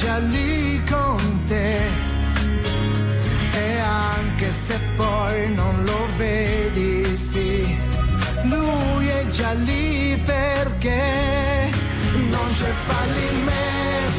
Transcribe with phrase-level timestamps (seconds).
[0.00, 1.78] già lì con te.
[3.52, 7.78] E anche se poi non lo vedi, sì,
[8.44, 11.70] lui è già lì perché
[12.30, 14.09] non c'è fallimento.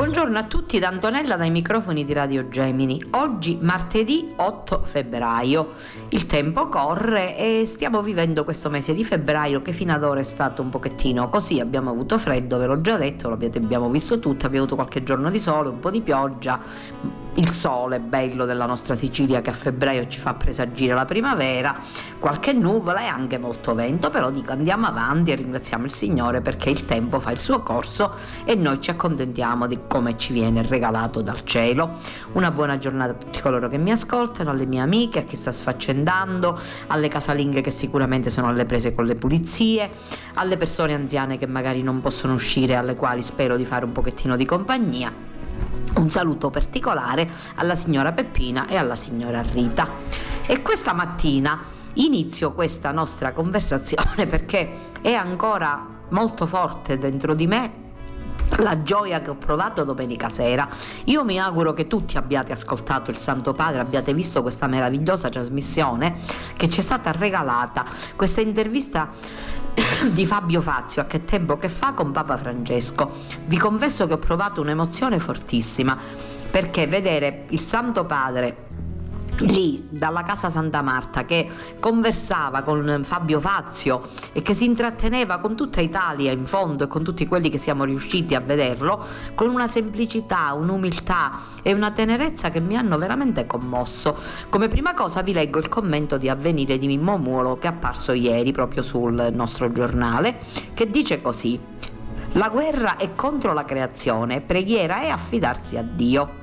[0.00, 3.04] Buongiorno a tutti da Antonella dai microfoni di Radio Gemini.
[3.10, 5.72] Oggi martedì 8 febbraio.
[6.08, 10.22] Il tempo corre e stiamo vivendo questo mese di febbraio che fino ad ora è
[10.22, 11.60] stato un pochettino così.
[11.60, 15.02] Abbiamo avuto freddo, ve l'ho già detto, lo abbiate- abbiamo visto tutti, abbiamo avuto qualche
[15.02, 16.58] giorno di sole, un po' di pioggia.
[17.34, 21.78] Il sole bello della nostra Sicilia che a febbraio ci fa presagire la primavera,
[22.18, 26.70] qualche nuvola e anche molto vento, però dico andiamo avanti e ringraziamo il Signore perché
[26.70, 28.14] il tempo fa il suo corso
[28.44, 31.98] e noi ci accontentiamo di come ci viene regalato dal cielo.
[32.32, 35.52] Una buona giornata a tutti coloro che mi ascoltano, alle mie amiche, a chi sta
[35.52, 39.88] sfaccendando, alle casalinghe che sicuramente sono alle prese con le pulizie,
[40.34, 44.36] alle persone anziane che magari non possono uscire, alle quali spero di fare un pochettino
[44.36, 45.29] di compagnia.
[45.94, 49.88] Un saluto particolare alla signora Peppina e alla signora Rita.
[50.46, 51.60] E questa mattina
[51.94, 57.88] inizio questa nostra conversazione perché è ancora molto forte dentro di me
[58.58, 60.68] la gioia che ho provato domenica sera.
[61.04, 66.16] Io mi auguro che tutti abbiate ascoltato il Santo Padre, abbiate visto questa meravigliosa trasmissione
[66.56, 67.84] che ci è stata regalata,
[68.16, 69.08] questa intervista
[70.10, 73.10] di Fabio Fazio a che tempo che fa con Papa Francesco.
[73.46, 75.96] Vi confesso che ho provato un'emozione fortissima
[76.50, 78.68] perché vedere il Santo Padre
[79.40, 84.02] lì dalla casa Santa Marta che conversava con Fabio Fazio
[84.32, 87.84] e che si intratteneva con tutta Italia in fondo e con tutti quelli che siamo
[87.84, 94.16] riusciti a vederlo con una semplicità, un'umiltà e una tenerezza che mi hanno veramente commosso.
[94.48, 98.12] Come prima cosa vi leggo il commento di avvenire di Mimmo Muolo che è apparso
[98.12, 100.38] ieri proprio sul nostro giornale
[100.74, 101.78] che dice così
[102.34, 106.38] la guerra è contro la creazione, preghiera è affidarsi a Dio.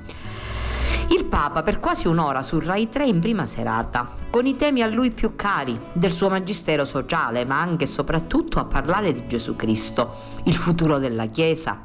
[1.09, 4.87] Il Papa per quasi un'ora su Rai 3 in prima serata, con i temi a
[4.87, 9.55] lui più cari, del suo magistero sociale, ma anche e soprattutto a parlare di Gesù
[9.55, 10.13] Cristo,
[10.43, 11.79] il futuro della Chiesa,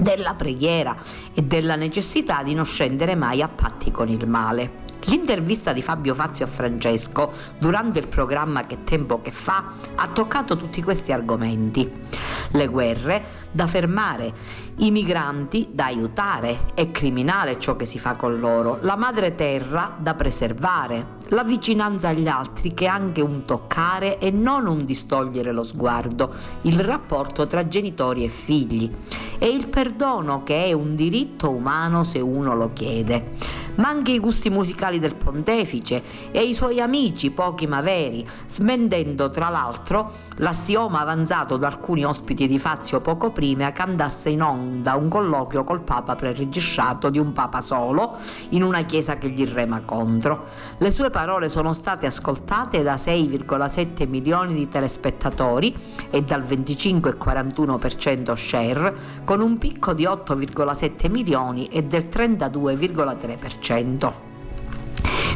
[0.00, 0.96] della preghiera
[1.34, 4.81] e della necessità di non scendere mai a patti con il male.
[5.06, 10.56] L'intervista di Fabio Fazio a Francesco durante il programma Che tempo che fa ha toccato
[10.56, 11.90] tutti questi argomenti.
[12.52, 14.32] Le guerre da fermare,
[14.76, 19.94] i migranti da aiutare, è criminale ciò che si fa con loro, la madre terra
[19.98, 25.52] da preservare, la vicinanza agli altri che è anche un toccare e non un distogliere
[25.52, 28.90] lo sguardo, il rapporto tra genitori e figli.
[29.38, 34.18] E il perdono che è un diritto umano se uno lo chiede ma anche i
[34.18, 41.00] gusti musicali del pontefice e i suoi amici, pochi ma veri, smentendo tra l'altro l'assioma
[41.00, 45.80] avanzato da alcuni ospiti di Fazio poco prima che andasse in onda un colloquio col
[45.82, 48.16] Papa preregistrato di un Papa solo
[48.50, 50.46] in una chiesa che gli rema contro.
[50.78, 55.74] Le sue parole sono state ascoltate da 6,7 milioni di telespettatori
[56.10, 58.94] e dal 25,41% share,
[59.24, 63.61] con un picco di 8,7 milioni e del 32,3%.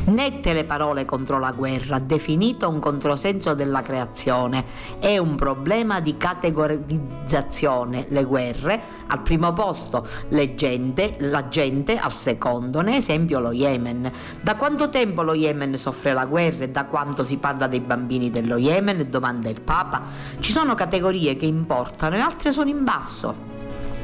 [0.07, 4.65] Nette le parole contro la guerra, definito un controsenso della creazione.
[5.01, 8.07] È un problema di categorizzazione.
[8.11, 10.07] Le guerre, al primo posto
[10.55, 12.83] gente, la gente al secondo.
[12.83, 14.13] Ne esempio lo Yemen.
[14.41, 18.31] Da quanto tempo lo Yemen soffre la guerra e da quanto si parla dei bambini
[18.31, 19.09] dello Yemen?
[19.11, 20.03] Domanda il Papa.
[20.39, 23.55] Ci sono categorie che importano e altre sono in basso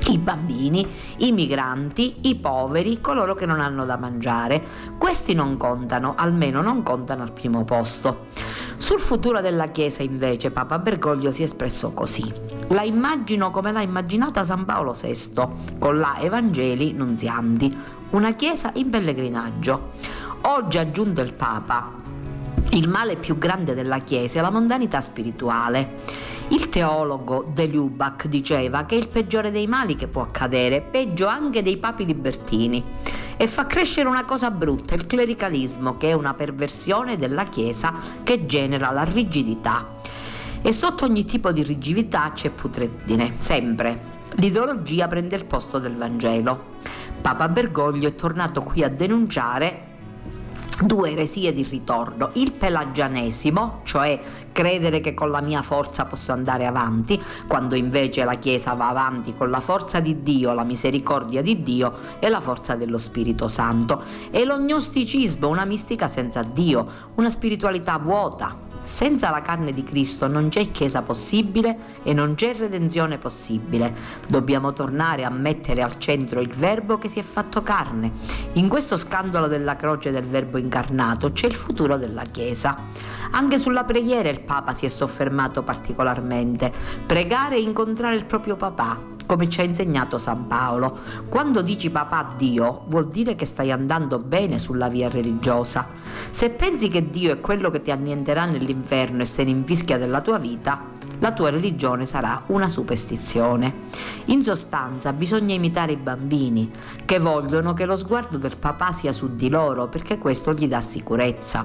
[0.08, 0.86] i bambini,
[1.18, 4.62] i migranti, i poveri, coloro che non hanno da mangiare.
[4.98, 8.26] Questi non contano, almeno non contano al primo posto.
[8.78, 12.32] Sul futuro della Chiesa invece Papa Bergoglio si è espresso così.
[12.68, 17.76] La immagino come l'ha immaginata San Paolo VI, con la Evangeli Nunzianti,
[18.10, 19.90] una Chiesa in pellegrinaggio.
[20.42, 22.01] Oggi ha aggiunto il Papa,
[22.74, 25.96] Il male più grande della Chiesa è la mondanità spirituale.
[26.48, 31.26] Il teologo De Lubac diceva che è il peggiore dei mali che può accadere, peggio
[31.26, 32.82] anche dei papi libertini,
[33.36, 37.92] e fa crescere una cosa brutta, il clericalismo, che è una perversione della Chiesa
[38.22, 39.86] che genera la rigidità.
[40.62, 44.20] E sotto ogni tipo di rigidità c'è putredine, sempre.
[44.36, 46.70] L'ideologia prende il posto del Vangelo.
[47.20, 49.90] Papa Bergoglio è tornato qui a denunciare
[50.80, 54.20] due eresie di ritorno, il pelagianesimo, cioè
[54.52, 59.34] credere che con la mia forza posso andare avanti, quando invece la Chiesa va avanti
[59.34, 64.02] con la forza di Dio, la misericordia di Dio e la forza dello Spirito Santo,
[64.30, 70.48] e l'ognosticismo, una mistica senza Dio, una spiritualità vuota, senza la carne di Cristo non
[70.48, 73.94] c'è Chiesa possibile e non c'è redenzione possibile.
[74.26, 78.12] Dobbiamo tornare a mettere al centro il Verbo che si è fatto carne.
[78.54, 82.76] In questo scandalo della croce del Verbo incarnato c'è il futuro della Chiesa.
[83.34, 86.70] Anche sulla preghiera il Papa si è soffermato particolarmente.
[87.06, 90.98] Pregare e incontrare il proprio papà, come ci ha insegnato San Paolo.
[91.30, 95.88] Quando dici papà a Dio, vuol dire che stai andando bene sulla via religiosa.
[96.30, 100.20] Se pensi che Dio è quello che ti annienterà nell'inferno e se ne infischia della
[100.20, 100.91] tua vita,
[101.22, 103.72] la tua religione sarà una superstizione.
[104.26, 106.68] In sostanza bisogna imitare i bambini,
[107.04, 110.80] che vogliono che lo sguardo del papà sia su di loro, perché questo gli dà
[110.80, 111.64] sicurezza.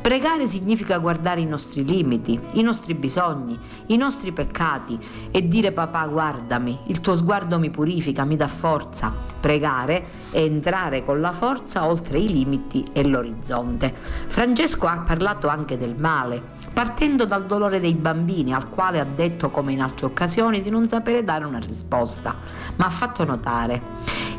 [0.00, 3.56] Pregare significa guardare i nostri limiti, i nostri bisogni,
[3.86, 4.98] i nostri peccati
[5.30, 9.14] e dire papà guardami, il tuo sguardo mi purifica, mi dà forza.
[9.38, 13.94] Pregare è entrare con la forza oltre i limiti e l'orizzonte.
[14.26, 19.50] Francesco ha parlato anche del male, partendo dal dolore dei bambini al quale ha detto
[19.50, 22.36] come in altre occasioni di non sapere dare una risposta,
[22.76, 23.82] ma ha fatto notare.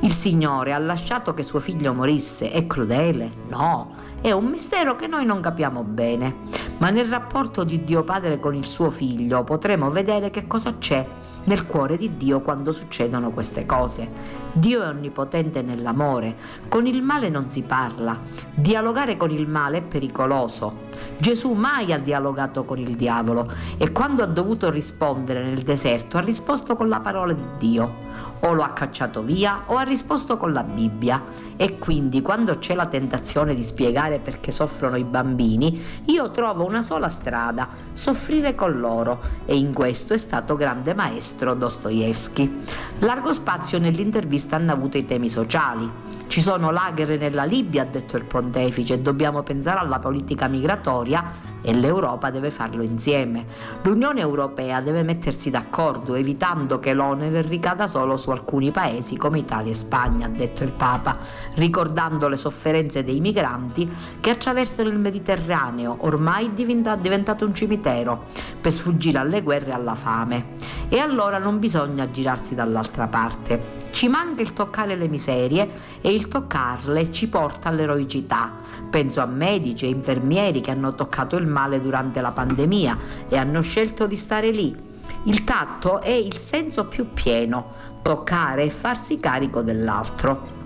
[0.02, 3.30] Il Signore ha lasciato che suo figlio morisse, è crudele?
[3.50, 6.36] No, è un mistero che noi non capiamo bene,
[6.78, 11.06] ma nel rapporto di Dio Padre con il suo figlio potremo vedere che cosa c'è
[11.46, 14.38] nel cuore di Dio quando succedono queste cose.
[14.52, 16.36] Dio è onnipotente nell'amore,
[16.68, 18.18] con il male non si parla,
[18.54, 20.88] dialogare con il male è pericoloso.
[21.18, 26.22] Gesù mai ha dialogato con il diavolo e quando ha dovuto rispondere nel deserto ha
[26.22, 28.09] risposto con la parola di Dio
[28.42, 31.22] o lo ha cacciato via o ha risposto con la Bibbia
[31.56, 36.82] e quindi quando c'è la tentazione di spiegare perché soffrono i bambini, io trovo una
[36.82, 42.62] sola strada, soffrire con loro e in questo è stato grande maestro Dostoevsky.
[43.00, 45.92] Largo spazio nell'intervista hanno avuto i temi sociali.
[46.30, 51.48] Ci sono lager nella Libia, ha detto il pontefice, e dobbiamo pensare alla politica migratoria
[51.64, 53.48] e l'Europa deve farlo insieme.
[53.82, 59.72] L'Unione Europea deve mettersi d'accordo, evitando che l'onere ricada solo su alcuni paesi come Italia
[59.72, 61.18] e Spagna, ha detto il Papa,
[61.56, 68.26] ricordando le sofferenze dei migranti che attraversano il Mediterraneo, ormai diventato un cimitero,
[68.62, 70.78] per sfuggire alle guerre e alla fame.
[70.90, 73.88] E allora non bisogna girarsi dall'altra parte.
[73.92, 75.70] Ci manca il toccare le miserie
[76.02, 78.52] e il toccarle ci porta all'eroicità.
[78.90, 82.98] Penso a medici e infermieri che hanno toccato il male durante la pandemia
[83.30, 84.76] e hanno scelto di stare lì.
[85.24, 90.59] Il tatto è il senso più pieno, toccare e farsi carico dell'altro.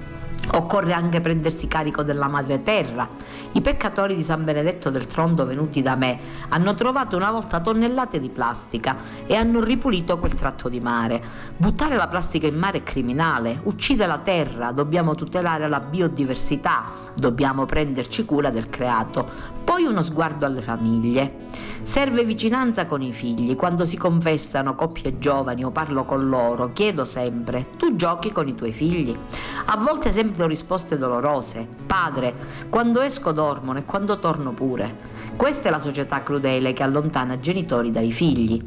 [0.52, 3.08] Occorre anche prendersi carico della madre terra.
[3.54, 6.20] I peccatori di San Benedetto del Trondo venuti da me
[6.50, 11.22] hanno trovato una volta tonnellate di plastica e hanno ripulito quel tratto di mare.
[11.56, 16.84] Buttare la plastica in mare è criminale, uccide la terra, dobbiamo tutelare la biodiversità,
[17.16, 19.62] dobbiamo prenderci cura del creato.
[19.74, 21.48] Poi uno sguardo alle famiglie.
[21.82, 23.56] Serve vicinanza con i figli.
[23.56, 28.54] Quando si confessano coppie giovani o parlo con loro, chiedo sempre: tu giochi con i
[28.54, 29.18] tuoi figli?
[29.66, 31.68] A volte sento risposte dolorose.
[31.88, 32.36] Padre,
[32.70, 34.96] quando esco dormono e quando torno pure.
[35.36, 38.62] Questa è la società crudele che allontana genitori dai figli.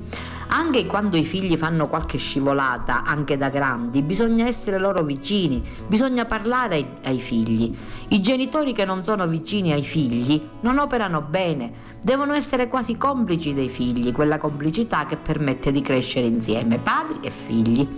[0.49, 6.25] Anche quando i figli fanno qualche scivolata, anche da grandi, bisogna essere loro vicini, bisogna
[6.25, 7.77] parlare ai, ai, figli.
[8.09, 13.53] I genitori che non sono vicini ai figli non operano bene, devono essere quasi complici
[13.53, 17.89] dei figli, quella complicità che permette di crescere insieme, padri e figli.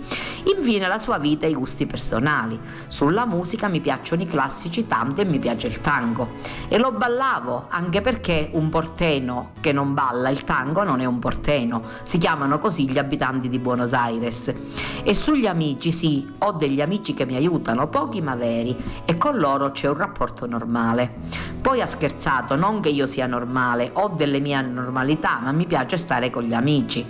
[0.55, 2.59] Infine la sua vita e i gusti personali.
[2.87, 6.29] Sulla musica mi piacciono i classici tanto e mi piace il tango.
[6.67, 11.19] E lo ballavo, anche perché un porteno che non balla il tango non è un
[11.19, 14.55] porteno, si chiama chiamano così gli abitanti di Buenos Aires.
[15.03, 19.37] E sugli amici, sì, ho degli amici che mi aiutano, pochi ma veri, e con
[19.37, 21.13] loro c'è un rapporto normale.
[21.61, 25.97] Poi ha scherzato, non che io sia normale, ho delle mie anormalità, ma mi piace
[25.97, 27.05] stare con gli amici.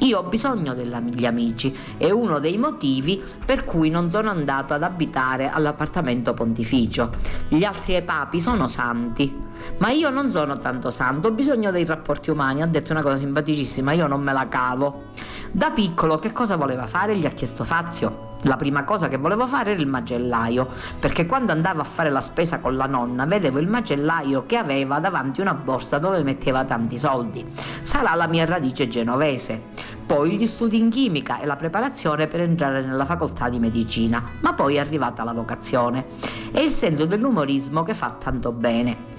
[0.00, 4.82] Io ho bisogno degli amici, è uno dei motivi per cui non sono andato ad
[4.82, 7.10] abitare all'appartamento pontificio.
[7.48, 9.34] Gli altri papi sono santi,
[9.78, 12.60] ma io non sono tanto santo, ho bisogno dei rapporti umani.
[12.60, 15.04] Ha detto una cosa simpaticissima, io non me la cavo.
[15.50, 17.16] Da piccolo che cosa voleva fare?
[17.16, 21.52] Gli ha chiesto Fazio la prima cosa che volevo fare era il macellaio, perché quando
[21.52, 25.54] andavo a fare la spesa con la nonna vedevo il macellaio che aveva davanti una
[25.54, 27.44] borsa dove metteva tanti soldi.
[27.82, 29.92] Sarà la mia radice genovese.
[30.04, 34.52] Poi gli studi in chimica e la preparazione per entrare nella facoltà di medicina, ma
[34.52, 36.04] poi è arrivata la vocazione.
[36.52, 39.12] È il senso dell'umorismo che fa tanto bene.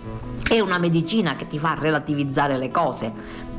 [0.47, 3.11] È una medicina che ti fa relativizzare le cose,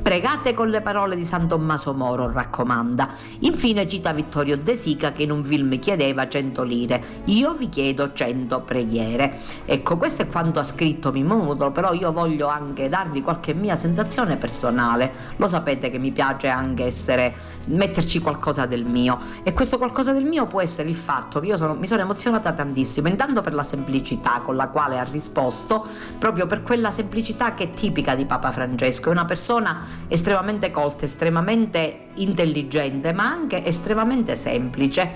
[0.07, 3.09] Pregate con le parole di San Tommaso Moro, raccomanda.
[3.41, 7.03] Infine cita Vittorio De Sica che in un film chiedeva 100 lire.
[7.25, 9.37] Io vi chiedo 100 preghiere.
[9.65, 14.37] Ecco, questo è quanto ha scritto Mimmo però io voglio anche darvi qualche mia sensazione
[14.37, 15.13] personale.
[15.39, 17.35] Lo sapete che mi piace anche essere,
[17.65, 19.19] metterci qualcosa del mio.
[19.43, 22.53] E questo qualcosa del mio può essere il fatto che io sono, mi sono emozionata
[22.53, 25.85] tantissimo, intanto per la semplicità con la quale ha risposto,
[26.17, 29.09] proprio per quella semplicità che è tipica di Papa Francesco.
[29.09, 35.11] È una persona estremamente colta, estremamente intelligente, ma anche estremamente semplice.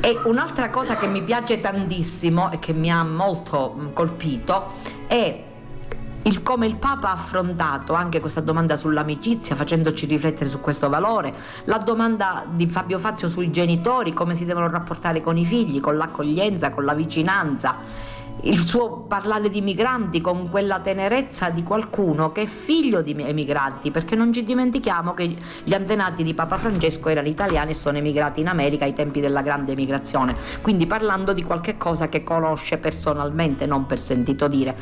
[0.00, 4.72] E un'altra cosa che mi piace tantissimo e che mi ha molto colpito
[5.06, 5.44] è
[6.26, 11.34] il come il Papa ha affrontato anche questa domanda sull'amicizia, facendoci riflettere su questo valore,
[11.64, 15.98] la domanda di Fabio Fazio sui genitori, come si devono rapportare con i figli, con
[15.98, 17.76] l'accoglienza, con la vicinanza
[18.42, 23.90] il suo parlare di migranti con quella tenerezza di qualcuno che è figlio di emigranti,
[23.90, 28.40] perché non ci dimentichiamo che gli antenati di Papa Francesco erano italiani e sono emigrati
[28.40, 33.66] in America ai tempi della grande migrazione, quindi parlando di qualche cosa che conosce personalmente,
[33.66, 34.76] non per sentito dire.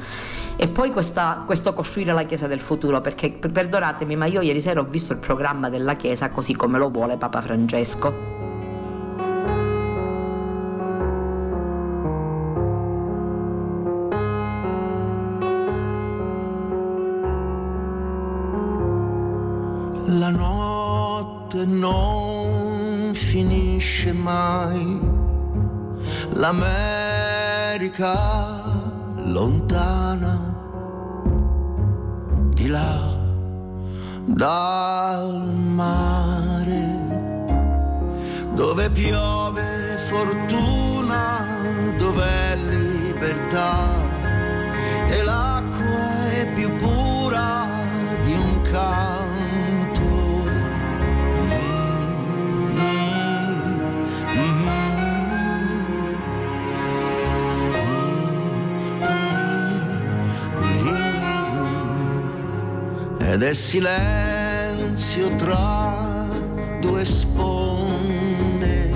[0.57, 4.81] E poi questa, questo costruire la Chiesa del futuro, perché perdonatemi, ma io ieri sera
[4.81, 8.42] ho visto il programma della Chiesa così come lo vuole Papa Francesco.
[21.67, 25.01] Non finisce mai,
[26.35, 28.15] l'America
[29.17, 30.55] lontana,
[32.55, 33.21] di là
[34.27, 36.87] dal mare,
[38.55, 41.45] dove piove fortuna,
[41.97, 44.02] dove libertà
[63.33, 66.29] ed è silenzio tra
[66.81, 68.91] due sponde,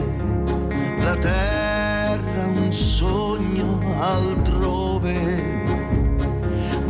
[0.99, 5.43] la terra un sogno altrove,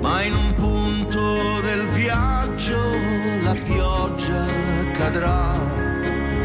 [0.00, 2.80] ma in un punto del viaggio
[3.44, 4.44] la pioggia
[4.92, 5.54] cadrà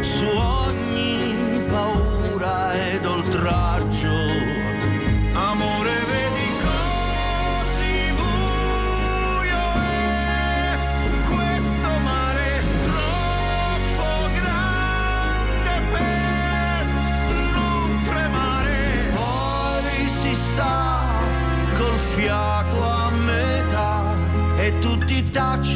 [0.02, 2.01] su ogni paura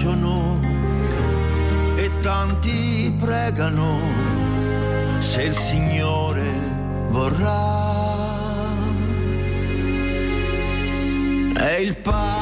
[0.06, 0.60] tacciono
[1.96, 4.00] e tanti pregano
[5.18, 6.44] se il Signore
[7.08, 7.74] vorrà.
[11.58, 12.35] E il passo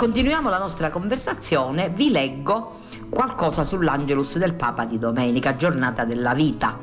[0.00, 2.78] continuiamo la nostra conversazione, vi leggo
[3.10, 6.78] qualcosa sull'Angelus del Papa di domenica, giornata della vita.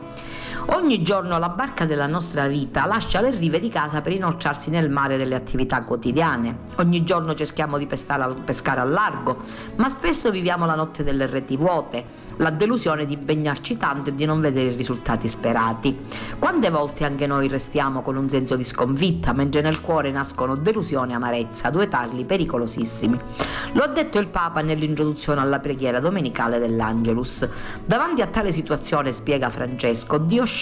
[0.69, 4.89] Ogni giorno la barca della nostra vita lascia le rive di casa per inoltrarsi nel
[4.89, 6.65] mare delle attività quotidiane.
[6.75, 9.37] Ogni giorno cerchiamo di pescare al largo,
[9.77, 12.03] ma spesso viviamo la notte delle reti vuote,
[12.37, 16.05] la delusione di impegnarci tanto e di non vedere i risultati sperati.
[16.37, 21.13] Quante volte anche noi restiamo con un senso di sconfitta, mentre nel cuore nascono delusione
[21.13, 23.17] e amarezza, due tarli pericolosissimi.
[23.71, 27.47] Lo ha detto il Papa nell'introduzione alla preghiera domenicale dell'Angelus.
[27.85, 30.55] Davanti a tale situazione, spiega Francesco, Dio sceglie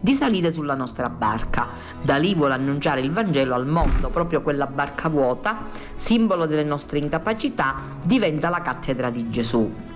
[0.00, 1.68] di salire sulla nostra barca.
[2.02, 5.64] Da lì vuole annunciare il Vangelo al mondo, proprio quella barca vuota,
[5.96, 9.87] simbolo delle nostre incapacità, diventa la cattedra di Gesù.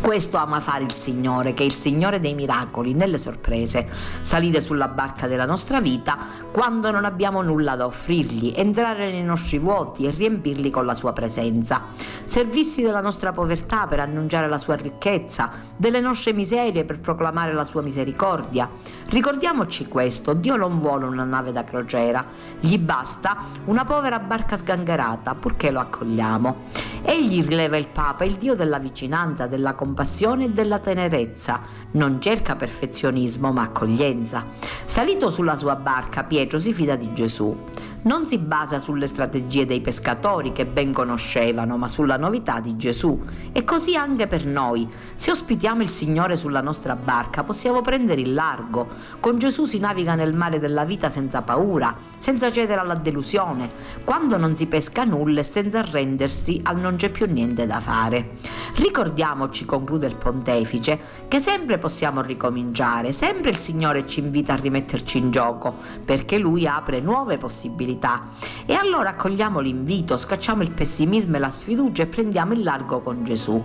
[0.00, 3.88] Questo ama fare il Signore, che è il Signore dei miracoli, nelle sorprese,
[4.20, 6.18] salire sulla barca della nostra vita
[6.52, 11.12] quando non abbiamo nulla da offrirgli, entrare nei nostri vuoti e riempirli con la sua
[11.12, 11.86] presenza,
[12.24, 17.64] servirsi della nostra povertà per annunciare la sua ricchezza, delle nostre miserie per proclamare la
[17.64, 18.70] sua misericordia.
[19.08, 22.24] Ricordiamoci questo, Dio non vuole una nave da crociera,
[22.60, 26.56] gli basta una povera barca sgangherata, purché lo accogliamo.
[27.02, 31.60] Egli rileva il Papa, il Dio della vicinanza, della compassione e della tenerezza.
[31.92, 34.46] Non cerca perfezionismo ma accoglienza.
[34.84, 37.56] Salito sulla sua barca, Pietro si fida di Gesù
[38.04, 43.22] non si basa sulle strategie dei pescatori che ben conoscevano, ma sulla novità di Gesù.
[43.52, 44.86] E così anche per noi.
[45.14, 48.88] Se ospitiamo il Signore sulla nostra barca, possiamo prendere il largo.
[49.20, 53.70] Con Gesù si naviga nel mare della vita senza paura, senza cedere alla delusione,
[54.04, 58.32] quando non si pesca nulla e senza arrendersi al non c'è più niente da fare.
[58.76, 65.16] Ricordiamoci, conclude il pontefice, che sempre possiamo ricominciare, sempre il Signore ci invita a rimetterci
[65.16, 68.22] in gioco, perché Lui apre nuove possibilità possibilità.
[68.66, 73.24] E allora accogliamo l'invito, scacciamo il pessimismo e la sfiducia e prendiamo il largo con
[73.24, 73.62] Gesù.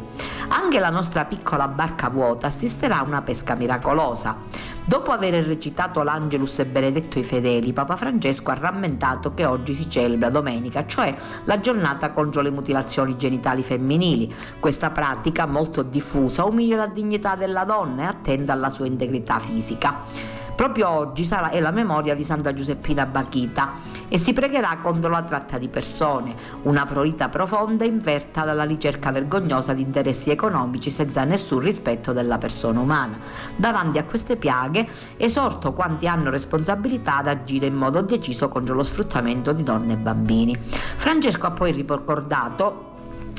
[0.50, 4.38] Anche la nostra piccola barca vuota assisterà a una pesca miracolosa.
[4.86, 9.88] Dopo aver recitato l'Angelus e benedetto i fedeli, Papa Francesco ha rammentato che oggi si
[9.88, 14.34] celebra domenica, cioè la giornata contro le mutilazioni genitali femminili.
[14.60, 20.38] Questa pratica, molto diffusa, umilia la dignità della donna e attenta alla sua integrità fisica.
[20.60, 23.76] Proprio oggi sarà, è la memoria di Santa Giuseppina Bachita
[24.10, 29.72] e si pregherà contro la tratta di persone, una priorità profonda inverta dalla ricerca vergognosa
[29.72, 33.18] di interessi economici senza nessun rispetto della persona umana.
[33.56, 38.84] Davanti a queste piaghe esorto quanti hanno responsabilità ad agire in modo deciso contro lo
[38.84, 40.58] sfruttamento di donne e bambini.
[40.60, 42.89] Francesco ha poi ricordato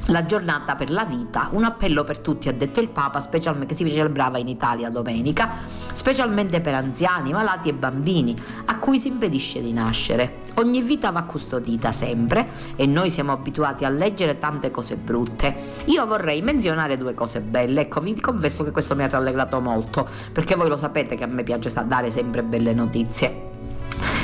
[0.07, 3.85] la giornata per la vita, un appello per tutti, ha detto il Papa, specialmente che
[3.85, 5.51] si celebrava in Italia domenica,
[5.93, 8.37] specialmente per anziani, malati e bambini,
[8.67, 10.49] a cui si impedisce di nascere.
[10.55, 15.55] Ogni vita va custodita sempre e noi siamo abituati a leggere tante cose brutte.
[15.87, 20.09] Io vorrei menzionare due cose belle, ecco, vi confesso che questo mi ha rallegrato molto,
[20.33, 23.50] perché voi lo sapete che a me piace dare sempre belle notizie.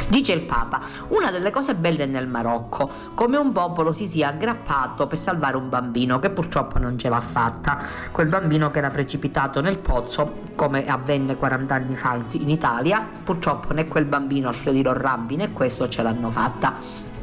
[0.08, 5.08] Dice il Papa, una delle cose belle nel Marocco, come un popolo si sia aggrappato
[5.08, 7.78] per salvare un bambino che purtroppo non ce l'ha fatta,
[8.12, 13.72] quel bambino che era precipitato nel pozzo, come avvenne 40 anni fa in Italia, purtroppo
[13.72, 17.14] né quel bambino Alfredino Rabbi né questo ce l'hanno fatta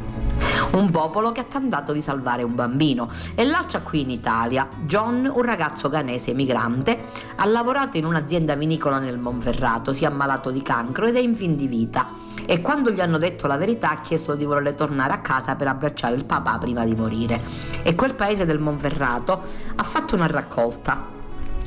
[0.72, 3.10] un popolo che ha tentato di salvare un bambino.
[3.36, 9.00] E l'altra qui in Italia, John, un ragazzo ghanese emigrante, ha lavorato in un'azienda vinicola
[9.00, 12.33] nel Monferrato, si è ammalato di cancro ed è in fin di vita.
[12.46, 15.68] E quando gli hanno detto la verità ha chiesto di voler tornare a casa per
[15.68, 17.42] abbracciare il papà prima di morire.
[17.84, 19.44] E quel paese del Monferrato
[19.76, 21.22] ha fatto una raccolta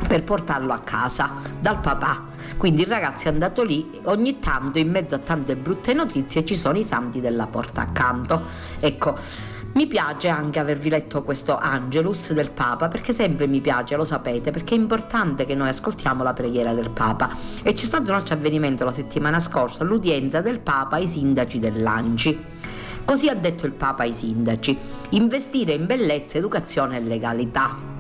[0.07, 2.25] per portarlo a casa dal papà.
[2.57, 6.55] Quindi il ragazzo è andato lì, ogni tanto in mezzo a tante brutte notizie ci
[6.55, 8.43] sono i santi della porta accanto.
[8.79, 9.17] Ecco,
[9.77, 14.51] mi piace anche avervi letto questo Angelus del Papa perché sempre mi piace, lo sapete,
[14.51, 17.37] perché è importante che noi ascoltiamo la preghiera del Papa.
[17.63, 22.43] E c'è stato un altro avvenimento la settimana scorsa, l'udienza del Papa ai sindaci dell'Anci.
[23.05, 24.77] Così ha detto il Papa ai sindaci,
[25.11, 27.96] investire in bellezza, educazione e legalità.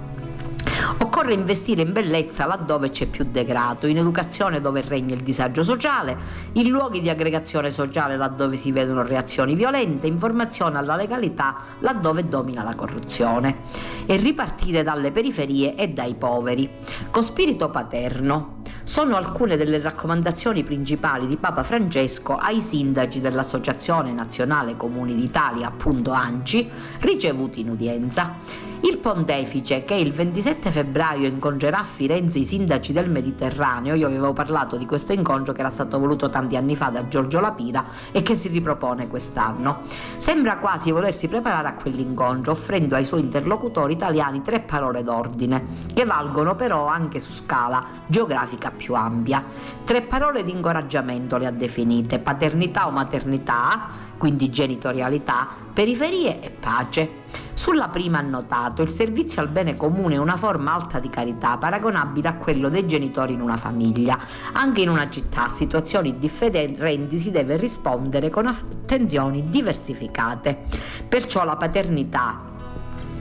[0.98, 6.16] Occorre investire in bellezza laddove c'è più degrado, in educazione dove regna il disagio sociale,
[6.52, 12.62] in luoghi di aggregazione sociale laddove si vedono reazioni violente, informazione alla legalità laddove domina
[12.62, 13.58] la corruzione.
[14.06, 16.70] E ripartire dalle periferie e dai poveri.
[17.10, 24.76] Con spirito paterno, sono alcune delle raccomandazioni principali di Papa Francesco ai sindaci dell'Associazione Nazionale
[24.76, 26.70] Comuni d'Italia, appunto ANCI,
[27.00, 28.36] ricevuti in udienza.
[28.80, 34.32] Il pontefice, che il 27 febbraio incontrerà a Firenze i sindaci del Mediterraneo, io avevo
[34.32, 38.22] parlato di questo incontro che era stato voluto tanti anni fa da Giorgio Lapira e
[38.22, 39.78] che si ripropone quest'anno,
[40.18, 46.04] sembra quasi volersi preparare a quell'incontro, offrendo ai suoi interlocutori italiani tre parole d'ordine, che
[46.04, 49.42] valgono però anche su scala geografica più ampia.
[49.84, 57.24] Tre parole di incoraggiamento le ha definite, paternità o maternità, quindi genitorialità, periferie e pace.
[57.52, 61.58] Sulla prima ha notato il servizio al bene comune è una forma alta di carità
[61.58, 64.18] paragonabile a quello dei genitori in una famiglia.
[64.52, 70.62] Anche in una città a situazioni differenti si deve rispondere con attenzioni diversificate.
[71.06, 72.45] Perciò la paternità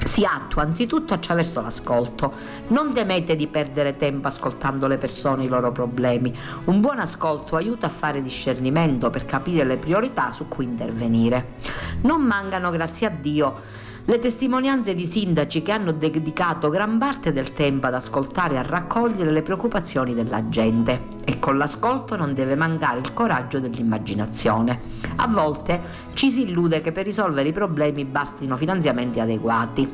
[0.04, 2.34] si attua anzitutto attraverso l'ascolto.
[2.68, 6.38] Non temete di perdere tempo ascoltando le persone e i loro problemi.
[6.66, 11.54] Un buon ascolto aiuta a fare discernimento per capire le priorità su cui intervenire.
[12.02, 17.54] Non mancano, grazie a Dio, le testimonianze di sindaci che hanno dedicato gran parte del
[17.54, 22.54] tempo ad ascoltare e a raccogliere le preoccupazioni della gente e con l'ascolto non deve
[22.54, 24.80] mancare il coraggio dell'immaginazione.
[25.16, 25.82] A volte
[26.14, 29.92] ci si illude che per risolvere i problemi bastino finanziamenti adeguati.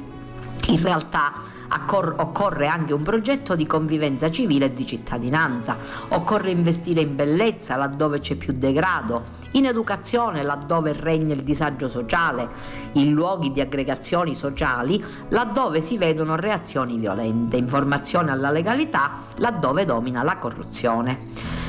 [0.67, 1.31] In realtà
[1.73, 5.77] Accor- occorre anche un progetto di convivenza civile e di cittadinanza,
[6.09, 12.49] occorre investire in bellezza laddove c'è più degrado, in educazione laddove regna il disagio sociale,
[12.93, 20.23] in luoghi di aggregazioni sociali laddove si vedono reazioni violente, informazione alla legalità laddove domina
[20.23, 21.19] la corruzione.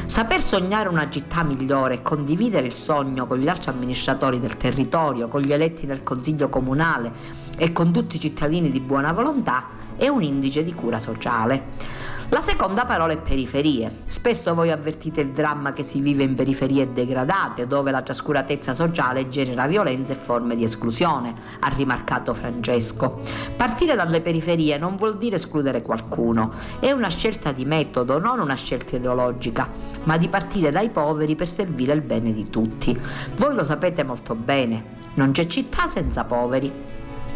[0.06, 5.28] Saper sognare una città migliore e condividere il sogno con gli altri amministratori del territorio,
[5.28, 7.12] con gli eletti nel consiglio comunale
[7.56, 12.00] e con tutti i cittadini di buona volontà è un indice di cura sociale.
[12.32, 13.98] La seconda parola è periferie.
[14.06, 19.28] Spesso voi avvertite il dramma che si vive in periferie degradate, dove la trascuratezza sociale
[19.28, 23.20] genera violenza e forme di esclusione, ha rimarcato Francesco.
[23.54, 28.54] Partire dalle periferie non vuol dire escludere qualcuno, è una scelta di metodo, non una
[28.54, 29.68] scelta ideologica,
[30.04, 32.98] ma di partire dai poveri per servire il bene di tutti.
[33.36, 34.84] Voi lo sapete molto bene,
[35.16, 36.72] non c'è città senza poveri.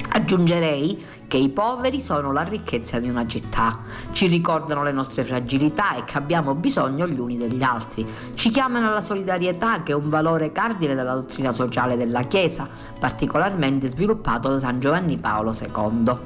[0.09, 3.81] Aggiungerei che i poveri sono la ricchezza di una città,
[4.13, 8.89] ci ricordano le nostre fragilità e che abbiamo bisogno gli uni degli altri, ci chiamano
[8.89, 14.59] alla solidarietà che è un valore cardine della dottrina sociale della Chiesa, particolarmente sviluppato da
[14.59, 16.17] San Giovanni Paolo II.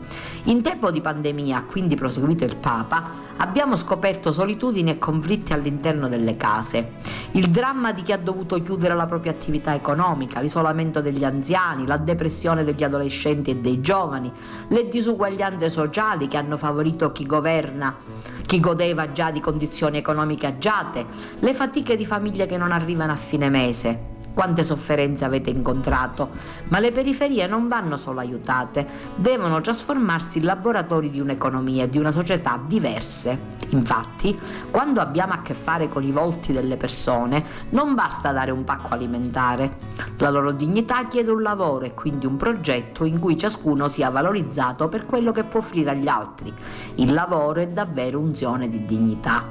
[0.45, 6.37] In tempo di pandemia, quindi proseguito il Papa, abbiamo scoperto solitudini e conflitti all'interno delle
[6.37, 6.93] case,
[7.33, 11.97] il dramma di chi ha dovuto chiudere la propria attività economica, l'isolamento degli anziani, la
[11.97, 14.31] depressione degli adolescenti e dei giovani,
[14.69, 17.97] le disuguaglianze sociali che hanno favorito chi governa,
[18.45, 21.07] chi godeva già di condizioni economiche agiate,
[21.39, 24.19] le fatiche di famiglie che non arrivano a fine mese.
[24.33, 26.31] Quante sofferenze avete incontrato,
[26.69, 31.99] ma le periferie non vanno solo aiutate, devono trasformarsi in laboratori di un'economia e di
[31.99, 33.59] una società diverse.
[33.71, 34.39] Infatti,
[34.71, 38.95] quando abbiamo a che fare con i volti delle persone, non basta dare un pacco
[38.95, 39.79] alimentare.
[40.19, 44.89] La loro dignità chiede un lavoro e quindi un progetto in cui ciascuno sia valorizzato
[44.89, 46.53] per quello che può offrire agli altri.
[46.97, 49.45] Il lavoro è davvero unzione di dignità.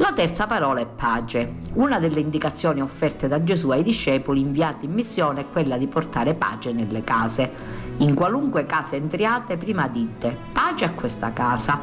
[0.00, 1.56] La terza parola è pace.
[1.74, 6.32] Una delle indicazioni offerte da Gesù ai discepoli inviati in missione è quella di portare
[6.32, 7.52] pace nelle case.
[7.98, 11.80] In qualunque casa entriate, prima dite pace a questa casa.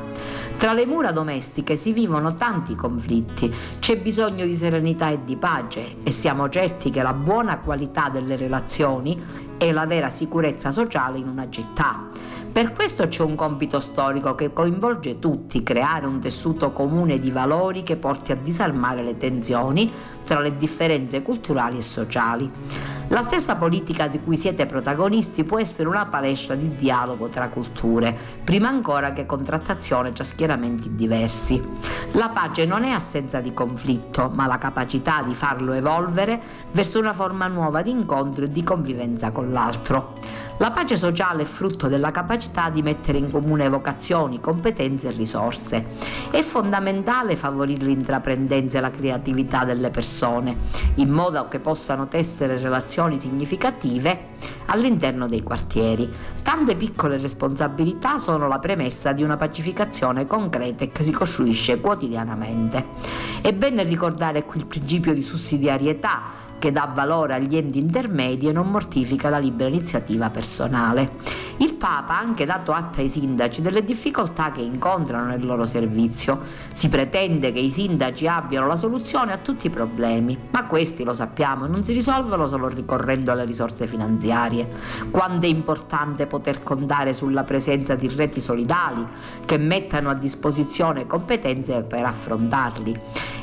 [0.58, 5.98] Tra le mura domestiche si vivono tanti conflitti, c'è bisogno di serenità e di pace
[6.02, 11.28] e siamo certi che la buona qualità delle relazioni è la vera sicurezza sociale in
[11.28, 12.10] una città.
[12.52, 17.84] Per questo c'è un compito storico che coinvolge tutti, creare un tessuto comune di valori
[17.84, 19.92] che porti a disarmare le tensioni
[20.24, 22.52] tra le differenze culturali e sociali.
[23.10, 28.14] La stessa politica di cui siete protagonisti può essere una palestra di dialogo tra culture,
[28.44, 31.64] prima ancora che contrattazione tra schieramenti diversi.
[32.14, 36.42] La pace non è assenza di conflitto, ma la capacità di farlo evolvere
[36.74, 40.14] verso una forma nuova di incontro e di convivenza con l'altro.
[40.60, 45.86] La pace sociale è frutto della capacità di mettere in comune vocazioni, competenze e risorse.
[46.32, 50.58] È fondamentale favorire l'intraprendenza e la creatività delle persone,
[50.96, 54.30] in modo che possano tessere relazioni significative
[54.66, 56.12] all'interno dei quartieri.
[56.42, 62.88] Tante piccole responsabilità sono la premessa di una pacificazione concreta che si costruisce quotidianamente.
[63.42, 68.52] È bene ricordare qui il principio di sussidiarietà che dà valore agli enti intermedi e
[68.52, 71.46] non mortifica la libera iniziativa personale.
[71.60, 76.42] Il Papa ha anche dato atto ai sindaci delle difficoltà che incontrano nel loro servizio.
[76.72, 81.16] Si pretende che i sindaci abbiano la soluzione a tutti i problemi, ma questi, lo
[81.16, 84.68] sappiamo, non si risolvono solo ricorrendo alle risorse finanziarie.
[85.10, 89.04] Quanto è importante poter contare sulla presenza di reti solidali
[89.46, 93.00] che mettano a disposizione competenze per affrontarli.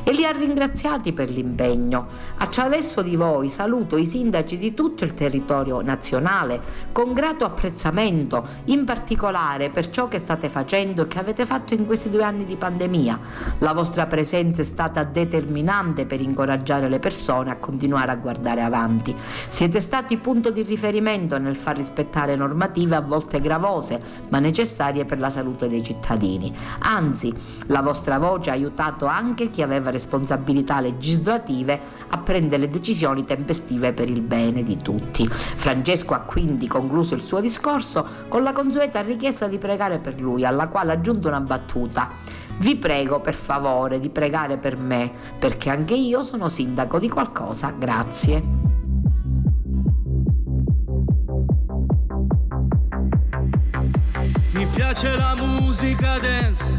[0.06, 2.08] E li ha ringraziati per l'impegno.
[2.36, 6.60] Attraverso di voi saluto i sindaci di tutto il territorio nazionale
[6.92, 11.86] con grato apprezzamento, in particolare per ciò che state facendo e che avete fatto in
[11.86, 13.18] questi due anni di pandemia.
[13.60, 19.16] La vostra presenza è stata determinante per incoraggiare le persone a continuare a guardare avanti.
[19.48, 25.18] Siete stati punto di riferimento nel far rispettare normative a volte gravose, ma necessarie per
[25.18, 26.54] la salute dei cittadini.
[26.80, 27.32] Anzi,
[27.68, 34.10] la vostra voce ha aiutato anche chi aveva responsabilità legislative a prendere decisioni tempestive per
[34.10, 35.26] il bene di tutti.
[35.28, 40.44] Francesco ha quindi concluso il suo discorso con la consueta richiesta di pregare per lui,
[40.44, 42.10] alla quale ha aggiunto una battuta.
[42.58, 47.72] Vi prego per favore di pregare per me, perché anche io sono sindaco di qualcosa.
[47.76, 48.72] Grazie.
[54.52, 56.78] Mi piace la musica dance,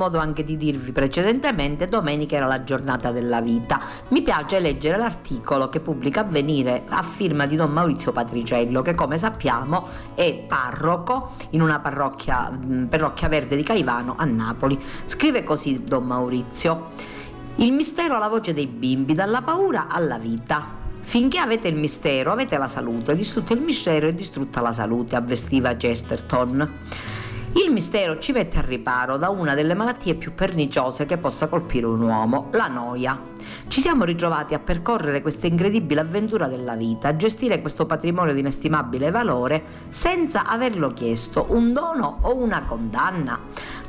[0.00, 3.78] modo anche di dirvi precedentemente, domenica era la giornata della vita.
[4.08, 9.18] Mi piace leggere l'articolo che pubblica Avvenire a firma di Don Maurizio Patriciello, che come
[9.18, 12.50] sappiamo è parroco in una parrocchia,
[12.88, 14.80] parrocchia verde di Caivano a Napoli.
[15.04, 16.88] Scrive così Don Maurizio.
[17.56, 20.78] Il mistero alla voce dei bimbi, dalla paura alla vita.
[21.02, 23.14] Finché avete il mistero, avete la salute.
[23.14, 26.78] Distrutto il mistero è distrutta la salute, avvestiva Chesterton.
[27.52, 31.86] Il mistero ci mette al riparo da una delle malattie più perniciose che possa colpire
[31.86, 33.20] un uomo, la noia.
[33.66, 38.40] Ci siamo ritrovati a percorrere questa incredibile avventura della vita, a gestire questo patrimonio di
[38.40, 43.40] inestimabile valore senza averlo chiesto, un dono o una condanna.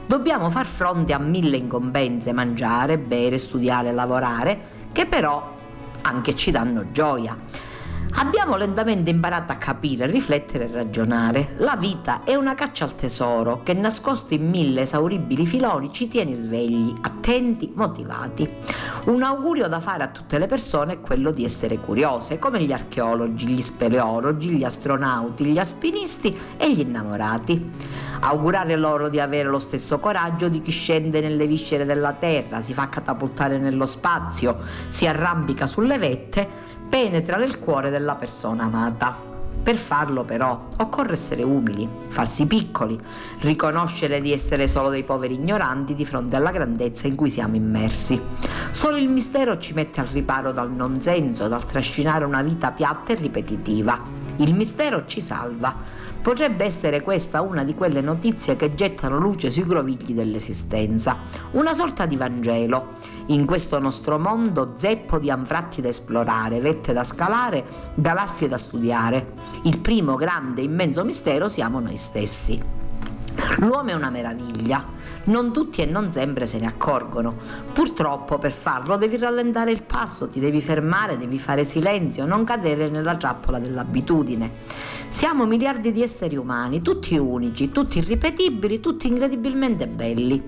[0.08, 4.60] Dobbiamo far fronte a mille incombenze, mangiare, bere, studiare, lavorare,
[4.91, 5.54] che però
[6.02, 7.38] anche ci danno gioia.
[8.13, 11.54] Abbiamo lentamente imparato a capire, riflettere e ragionare.
[11.58, 16.34] La vita è una caccia al tesoro che nascosto in mille esauribili filoni ci tiene
[16.34, 18.50] svegli, attenti, motivati.
[19.06, 22.71] Un augurio da fare a tutte le persone è quello di essere curiose, come gli
[22.71, 27.71] archeologi, gli speleologi, gli astronauti, gli alpinisti e gli innamorati.
[28.24, 32.74] Augurare loro di avere lo stesso coraggio di chi scende nelle viscere della Terra, si
[32.74, 39.16] fa catapultare nello spazio, si arrampica sulle vette penetra nel cuore della persona amata.
[39.64, 43.00] Per farlo però occorre essere umili, farsi piccoli,
[43.40, 48.22] riconoscere di essere solo dei poveri ignoranti di fronte alla grandezza in cui siamo immersi.
[48.72, 53.14] Solo il mistero ci mette al riparo dal non senso, dal trascinare una vita piatta
[53.14, 53.98] e ripetitiva.
[54.38, 55.74] Il mistero ci salva,
[56.22, 61.18] Potrebbe essere questa una di quelle notizie che gettano luce sui grovigli dell'esistenza,
[61.52, 62.90] una sorta di Vangelo.
[63.28, 69.34] In questo nostro mondo zeppo di anfratti da esplorare, vette da scalare, galassie da studiare.
[69.64, 72.62] Il primo grande immenso mistero siamo noi stessi.
[73.58, 74.86] L'uomo è una meraviglia,
[75.26, 77.36] non tutti e non sempre se ne accorgono.
[77.74, 82.90] Purtroppo per farlo devi rallentare il passo, ti devi fermare, devi fare silenzio, non cadere
[82.90, 84.52] nella trappola dell'abitudine.
[85.10, 90.42] Siamo miliardi di esseri umani, tutti unici, tutti irripetibili, tutti incredibilmente belli.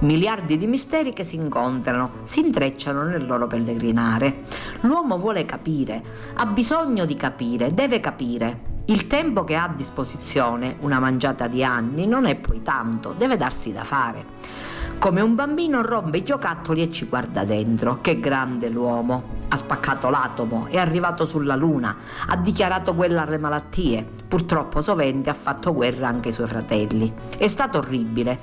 [0.00, 4.42] Miliardi di misteri che si incontrano, si intrecciano nel loro pellegrinare.
[4.82, 6.02] L'uomo vuole capire,
[6.34, 8.69] ha bisogno di capire, deve capire.
[8.86, 13.36] Il tempo che ha a disposizione, una mangiata di anni, non è poi tanto, deve
[13.36, 14.24] darsi da fare.
[14.98, 18.00] Come un bambino rompe i giocattoli e ci guarda dentro.
[18.02, 19.38] Che grande l'uomo!
[19.48, 24.06] Ha spaccato l'atomo, è arrivato sulla luna, ha dichiarato guerra alle malattie.
[24.28, 27.12] Purtroppo sovente ha fatto guerra anche ai suoi fratelli.
[27.36, 28.38] È stato orribile.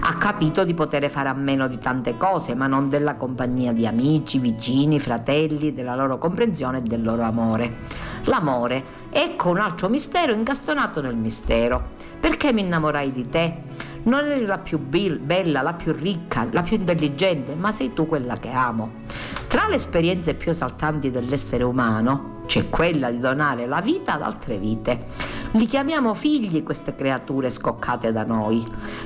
[0.00, 3.86] Ha capito di poter fare a meno di tante cose, ma non della compagnia di
[3.86, 8.06] amici, vicini, fratelli, della loro comprensione e del loro amore.
[8.24, 11.90] L'amore, ecco un altro mistero incastonato nel mistero.
[12.18, 13.62] Perché mi innamorai di te?
[14.04, 18.34] Non eri la più bella, la più ricca, la più intelligente, ma sei tu quella
[18.34, 19.04] che amo.
[19.48, 24.58] Tra le esperienze più esaltanti dell'essere umano c'è quella di donare la vita ad altre
[24.58, 25.06] vite.
[25.52, 28.62] Li chiamiamo figli queste creature scoccate da noi.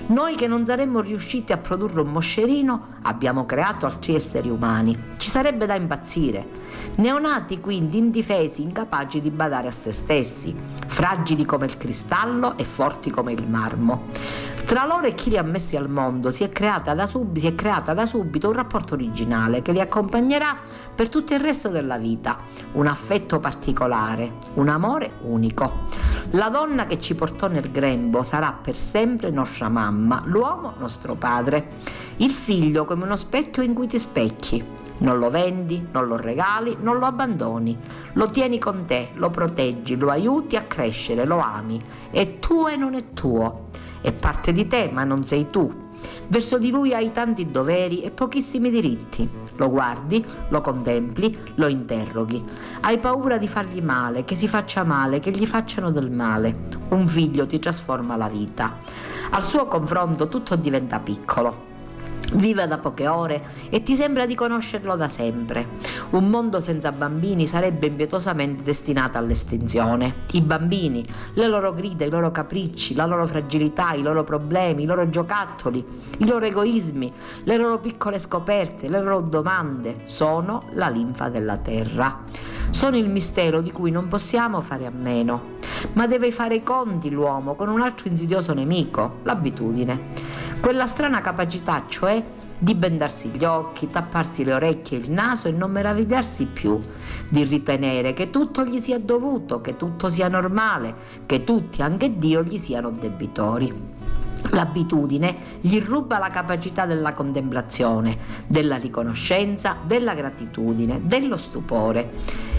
[0.07, 4.97] Noi che non saremmo riusciti a produrre un moscerino abbiamo creato altri esseri umani.
[5.19, 6.45] Ci sarebbe da impazzire.
[6.97, 10.55] Neonati quindi indifesi, incapaci di badare a se stessi,
[10.87, 14.09] fragili come il cristallo e forti come il marmo.
[14.64, 16.51] Tra loro e chi li ha messi al mondo si è,
[17.07, 20.57] sub- si è creata da subito un rapporto originale che li accompagnerà
[20.94, 22.38] per tutto il resto della vita,
[22.72, 25.85] un affetto particolare, un amore unico.
[26.31, 31.72] La donna che ci portò nel grembo sarà per sempre nostra mamma, l'uomo nostro padre,
[32.16, 34.81] il figlio come uno specchio in cui ti specchi.
[34.98, 37.77] Non lo vendi, non lo regali, non lo abbandoni.
[38.12, 41.83] Lo tieni con te, lo proteggi, lo aiuti a crescere, lo ami.
[42.11, 43.70] È tuo e non è tuo.
[44.03, 45.73] È parte di te, ma non sei tu.
[46.27, 49.29] Verso di lui hai tanti doveri e pochissimi diritti.
[49.57, 52.43] Lo guardi, lo contempli, lo interroghi.
[52.81, 56.69] Hai paura di fargli male, che si faccia male, che gli facciano del male.
[56.88, 58.79] Un figlio ti trasforma la vita.
[59.31, 61.71] Al suo confronto tutto diventa piccolo
[62.35, 65.68] vive da poche ore e ti sembra di conoscerlo da sempre.
[66.11, 70.25] Un mondo senza bambini sarebbe impietosamente destinato all'estinzione.
[70.33, 74.87] I bambini, le loro grida, i loro capricci, la loro fragilità, i loro problemi, i
[74.87, 75.85] loro giocattoli,
[76.18, 77.12] i loro egoismi,
[77.45, 82.21] le loro piccole scoperte, le loro domande sono la linfa della terra.
[82.71, 85.59] Sono il mistero di cui non possiamo fare a meno,
[85.92, 90.40] ma deve fare i conti l'uomo con un altro insidioso nemico, l'abitudine.
[90.62, 92.22] Quella strana capacità, cioè,
[92.57, 96.81] di bendarsi gli occhi, tapparsi le orecchie e il naso e non meravigliarsi più,
[97.29, 100.94] di ritenere che tutto gli sia dovuto, che tutto sia normale,
[101.27, 104.02] che tutti, anche Dio, gli siano debitori.
[104.51, 112.11] L'abitudine gli ruba la capacità della contemplazione, della riconoscenza, della gratitudine, dello stupore.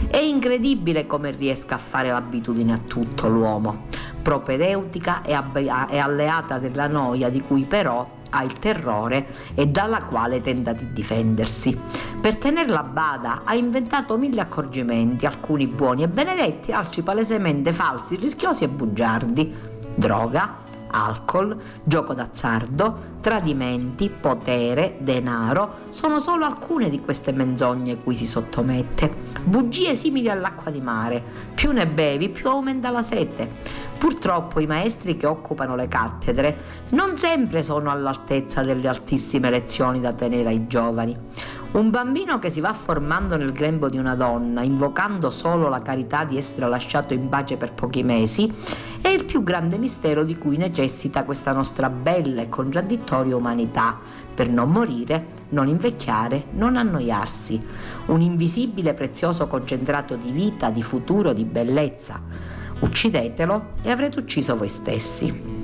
[0.07, 3.85] È incredibile come riesca a fare l'abitudine a tutto l'uomo,
[4.21, 10.73] propedeutica e, alleata della noia di cui però ha il terrore e dalla quale tenta
[10.73, 11.79] di difendersi.
[12.19, 18.15] Per tenerla a bada ha inventato mille accorgimenti, alcuni buoni e benedetti, altri palesemente falsi,
[18.15, 19.71] rischiosi e bugiardi.
[19.95, 20.62] Droga,
[20.93, 29.13] alcol, gioco d'azzardo, tradimenti, potere, denaro sono solo alcune di queste menzogne cui si sottomette.
[29.43, 31.23] Bugie simili all'acqua di mare.
[31.53, 33.49] Più ne bevi, più aumenta la sete.
[33.97, 36.57] Purtroppo i maestri che occupano le cattedre
[36.89, 41.17] non sempre sono all'altezza delle altissime lezioni da tenere ai giovani.
[41.73, 46.23] Un bambino che si va formando nel grembo di una donna, invocando solo la carità
[46.23, 48.53] di essere lasciato in pace per pochi mesi,
[49.13, 53.99] il più grande mistero di cui necessita questa nostra bella e contraddittoria umanità,
[54.33, 57.63] per non morire, non invecchiare, non annoiarsi.
[58.07, 62.21] Un invisibile prezioso concentrato di vita, di futuro, di bellezza.
[62.79, 65.61] Uccidetelo e avrete ucciso voi stessi.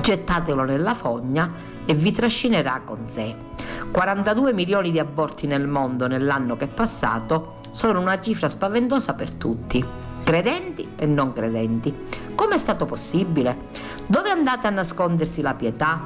[0.00, 1.50] Gettatelo nella fogna
[1.86, 3.34] e vi trascinerà con sé.
[3.90, 9.32] 42 milioni di aborti nel mondo nell'anno che è passato sono una cifra spaventosa per
[9.34, 9.84] tutti,
[10.32, 11.94] credenti e non credenti.
[12.34, 13.68] Come è stato possibile?
[14.06, 16.00] Dove andate a nascondersi la pietà?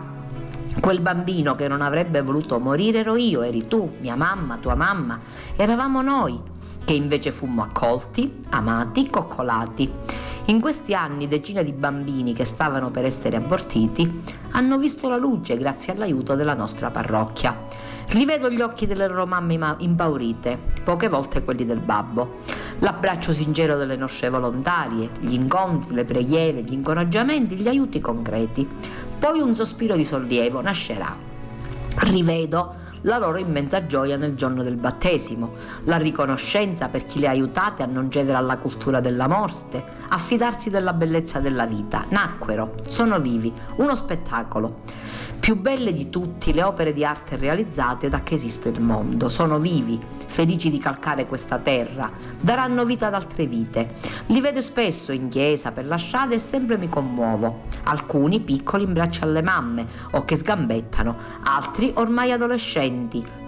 [0.80, 5.20] Quel bambino che non avrebbe voluto morire ero io, eri tu, mia mamma, tua mamma,
[5.54, 6.40] eravamo noi,
[6.84, 9.92] che invece fummo accolti, amati, coccolati.
[10.46, 15.56] In questi anni decine di bambini che stavano per essere abortiti hanno visto la luce
[15.56, 17.85] grazie all'aiuto della nostra parrocchia.
[18.08, 22.36] Rivedo gli occhi delle loro mamme impaurite, poche volte quelli del babbo,
[22.78, 28.66] l'abbraccio sincero delle nostre volontarie, gli incontri, le preghiere, gli incoraggiamenti, gli aiuti concreti.
[29.18, 31.14] Poi un sospiro di sollievo nascerà.
[31.98, 32.74] Rivedo
[33.06, 35.54] la loro immensa gioia nel giorno del battesimo,
[35.84, 40.18] la riconoscenza per chi le ha aiutate a non cedere alla cultura della morte, a
[40.18, 42.04] fidarsi della bellezza della vita.
[42.08, 44.80] Nacquero, sono vivi, uno spettacolo.
[45.38, 49.28] Più belle di tutti le opere di arte realizzate da che esiste il mondo.
[49.28, 53.92] Sono vivi, felici di calcare questa terra, daranno vita ad altre vite.
[54.26, 57.66] Li vedo spesso in chiesa, per la strada e sempre mi commuovo.
[57.84, 62.94] Alcuni piccoli in braccio alle mamme o che sgambettano, altri ormai adolescenti,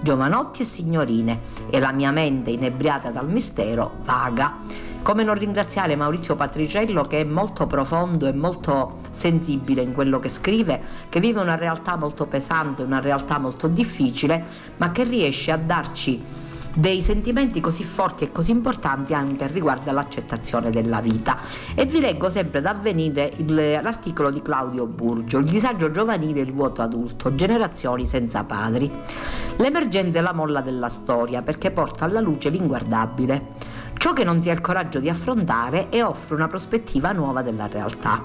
[0.01, 1.41] giovanotti e signorine
[1.71, 4.59] e la mia mente inebriata dal mistero vaga.
[5.03, 10.29] Come non ringraziare Maurizio Patriciello che è molto profondo e molto sensibile in quello che
[10.29, 14.45] scrive, che vive una realtà molto pesante, una realtà molto difficile,
[14.77, 16.23] ma che riesce a darci
[16.79, 21.39] dei sentimenti così forti e così importanti anche riguardo all'accettazione della vita.
[21.75, 23.33] E vi leggo sempre da avvenire
[23.83, 28.89] l'articolo di Claudio Burgio, Il disagio giovanile e il vuoto adulto, generazioni senza padri.
[29.57, 34.49] L'emergenza è la molla della storia perché porta alla luce l'inguardabile ciò che non si
[34.49, 38.23] ha il coraggio di affrontare e offre una prospettiva nuova della realtà.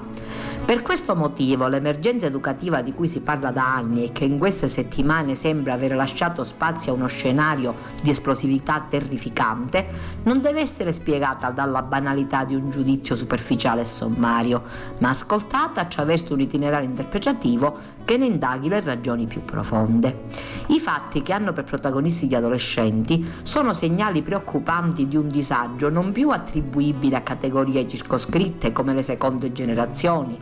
[0.65, 4.69] Per questo motivo l'emergenza educativa di cui si parla da anni e che in queste
[4.69, 9.85] settimane sembra aver lasciato spazio a uno scenario di esplosività terrificante
[10.23, 14.63] non deve essere spiegata dalla banalità di un giudizio superficiale e sommario,
[14.99, 20.25] ma ascoltata attraverso un itinerario interpretativo che ne indaghi le ragioni più profonde.
[20.67, 26.11] I fatti che hanno per protagonisti gli adolescenti sono segnali preoccupanti di un disagio non
[26.11, 30.37] più attribuibile a categorie circoscritte come le seconde generazioni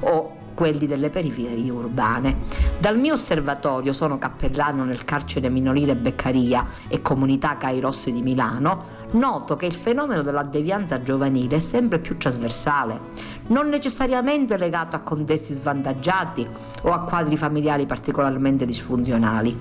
[0.00, 2.38] o quelli delle periferie urbane.
[2.80, 9.54] Dal mio osservatorio sono cappellano nel carcere minorile Beccaria e comunità Kairos di Milano, noto
[9.54, 13.00] che il fenomeno della devianza giovanile è sempre più trasversale,
[13.48, 16.46] non necessariamente legato a contesti svantaggiati
[16.82, 19.58] o a quadri familiari particolarmente disfunzionali.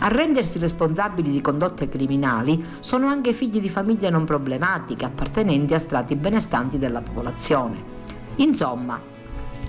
[0.00, 5.78] A rendersi responsabili di condotte criminali sono anche figli di famiglie non problematiche appartenenti a
[5.78, 7.92] strati benestanti della popolazione.
[8.36, 9.12] Insomma,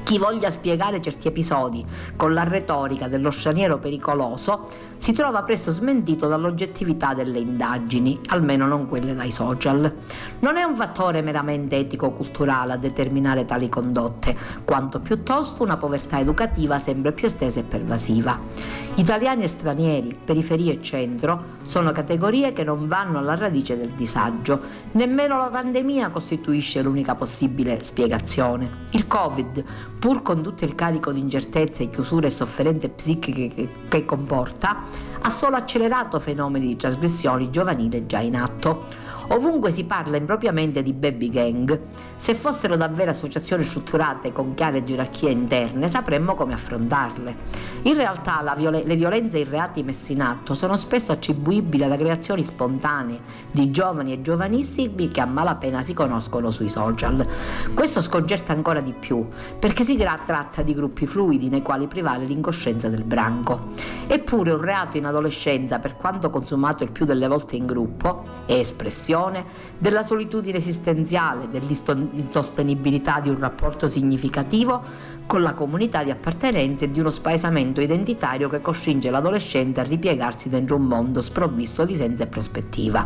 [0.05, 1.83] chi voglia spiegare certi episodi
[2.15, 8.87] con la retorica dello straniero pericoloso si trova presto smentito dall'oggettività delle indagini, almeno non
[8.87, 9.91] quelle dai social.
[10.39, 16.77] Non è un fattore meramente etico-culturale a determinare tali condotte, quanto piuttosto una povertà educativa
[16.77, 18.39] sempre più estesa e pervasiva.
[18.97, 24.61] Italiani e stranieri, periferia e centro, sono categorie che non vanno alla radice del disagio.
[24.91, 28.83] Nemmeno la pandemia costituisce l'unica possibile spiegazione.
[28.91, 29.63] Il Covid,
[30.05, 34.77] pur con tutto il carico di incertezze, chiusure e sofferenze psichiche che, che comporta,
[35.19, 38.83] ha solo accelerato fenomeni di trasgressioni giovanili già in atto.
[39.29, 41.79] Ovunque si parla impropriamente di baby gang.
[42.15, 47.35] Se fossero davvero associazioni strutturate con chiare gerarchie interne, sapremmo come affrontarle.
[47.83, 51.91] In realtà viol- le violenze e i reati messi in atto sono spesso attribuibili ad
[51.91, 53.19] aggregazioni spontanee
[53.51, 57.25] di giovani e giovanissimi che a malapena si conoscono sui social.
[57.73, 59.25] Questo sconcerta ancora di più,
[59.59, 63.69] perché si tratta di gruppi fluidi nei quali prevale l'incoscienza del branco.
[64.07, 68.53] Eppure un reato in adolescenza, per quanto consumato il più delle volte in gruppo, è
[68.53, 69.13] espressione
[69.77, 74.81] della solitudine esistenziale, dell'insostenibilità di un rapporto significativo
[75.25, 80.49] con la comunità di appartenenza e di uno spaesamento identitario che costringe l'adolescente a ripiegarsi
[80.49, 83.05] dentro un mondo sprovvisto di senso e prospettiva.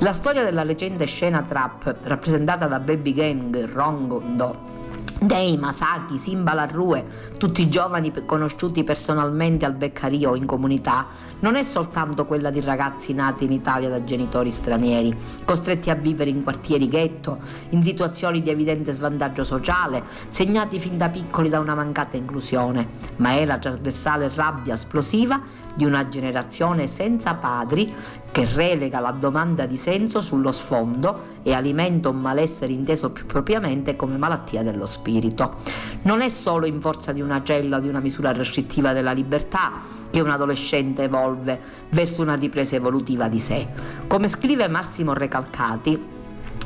[0.00, 4.74] La storia della recente scena trap rappresentata da Baby Gang, Rongondo
[5.18, 7.06] Dei, Masaki, Simba Larrue,
[7.38, 11.06] tutti giovani conosciuti personalmente al beccario in comunità,
[11.40, 15.14] non è soltanto quella di ragazzi nati in Italia da genitori stranieri,
[15.44, 17.38] costretti a vivere in quartieri ghetto,
[17.70, 23.32] in situazioni di evidente svantaggio sociale, segnati fin da piccoli da una mancata inclusione, ma
[23.32, 25.40] è la trasversale rabbia esplosiva
[25.74, 27.94] di una generazione senza padri
[28.36, 33.96] che relega la domanda di senso sullo sfondo e alimenta un malessere inteso più propriamente
[33.96, 35.54] come malattia dello spirito.
[36.02, 39.72] Non è solo in forza di una cella o di una misura restrittiva della libertà
[40.10, 41.58] che un adolescente evolve
[41.88, 43.68] verso una ripresa evolutiva di sé.
[44.06, 46.15] Come scrive Massimo Recalcati,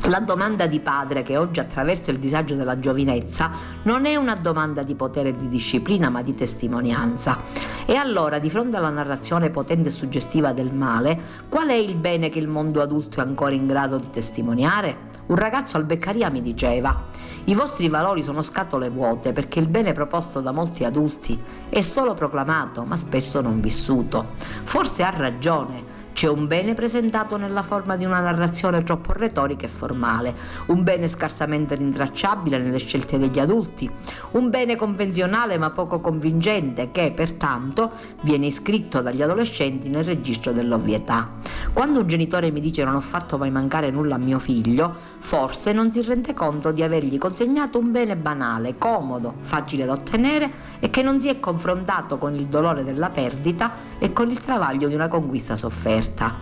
[0.09, 3.51] la domanda di padre che oggi attraversa il disagio della giovinezza
[3.83, 7.39] non è una domanda di potere e di disciplina ma di testimonianza.
[7.87, 12.29] E allora, di fronte alla narrazione potente e suggestiva del male, qual è il bene
[12.29, 15.09] che il mondo adulto è ancora in grado di testimoniare?
[15.27, 17.05] Un ragazzo al Beccaria mi diceva,
[17.45, 22.15] i vostri valori sono scatole vuote perché il bene proposto da molti adulti è solo
[22.15, 24.31] proclamato ma spesso non vissuto.
[24.65, 29.71] Forse ha ragione c'è un bene presentato nella forma di una narrazione troppo retorica e
[29.71, 30.35] formale,
[30.67, 33.91] un bene scarsamente rintracciabile nelle scelte degli adulti,
[34.33, 41.31] un bene convenzionale ma poco convincente che, pertanto, viene iscritto dagli adolescenti nel registro dell'ovvietà.
[41.73, 45.73] Quando un genitore mi dice non ho fatto mai mancare nulla a mio figlio, forse
[45.73, 50.51] non si rende conto di avergli consegnato un bene banale, comodo, facile da ottenere
[50.81, 54.87] e che non si è confrontato con il dolore della perdita e con il travaglio
[54.87, 56.37] di una conquista sofferta offerta.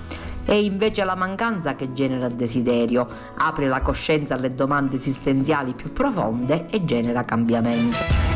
[0.44, 3.06] È invece la mancanza che genera desiderio,
[3.36, 8.28] apre la coscienza alle domande esistenziali più profonde e genera cambiamento.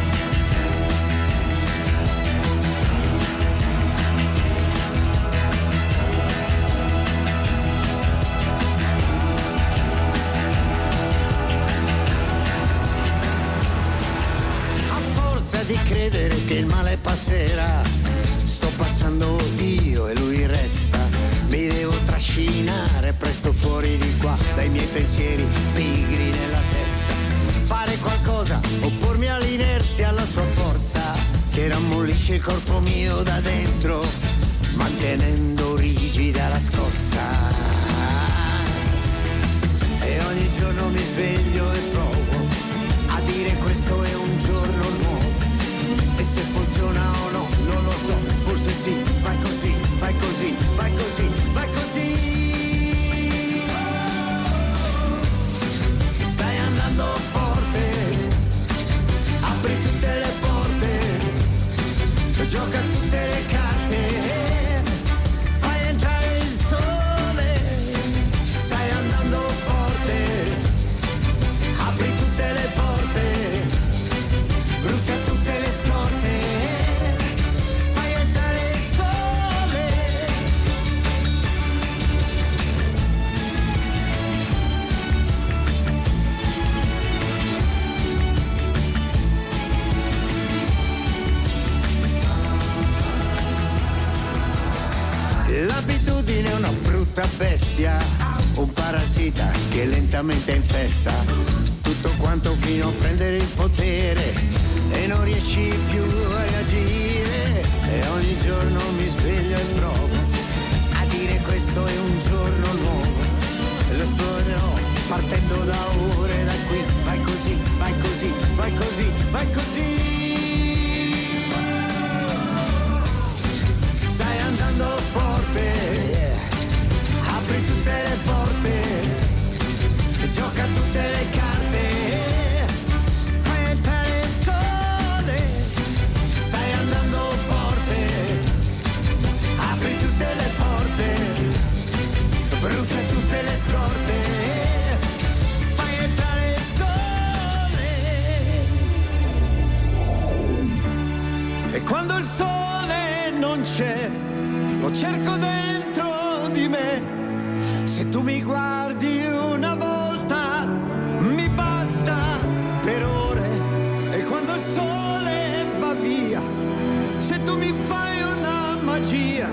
[167.33, 169.49] Se tu mi fai una magia,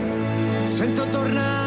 [0.63, 1.58] sento tornare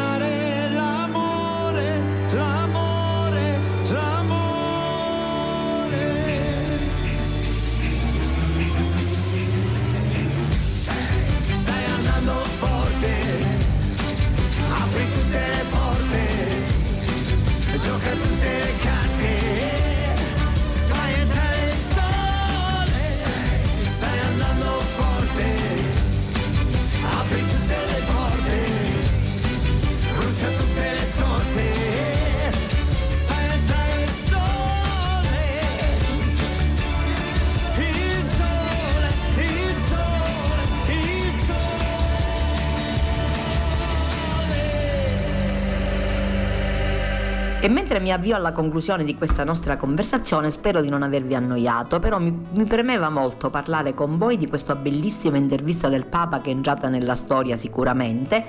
[48.02, 52.46] mi avvio alla conclusione di questa nostra conversazione, spero di non avervi annoiato, però mi,
[52.50, 56.88] mi premeva molto parlare con voi di questa bellissima intervista del Papa che è entrata
[56.88, 58.44] nella storia sicuramente.